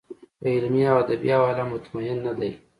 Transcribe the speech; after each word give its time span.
په 0.39 0.45
علمي 0.55 0.83
او 0.91 0.97
ادبي 1.03 1.29
حواله 1.35 1.63
مطمین 1.73 2.15
نه 2.25 2.33
دی. 2.39 2.51